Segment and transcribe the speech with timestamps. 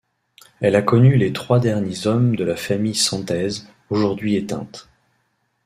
[0.61, 4.89] Elle a connu les trois derniers hommes de la famille Santèze, aujourd’hui éteinte.